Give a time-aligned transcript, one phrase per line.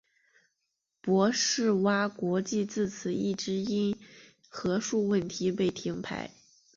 [0.99, 3.95] 博士蛙国际自此一直因
[4.49, 6.31] 核数问题被停牌。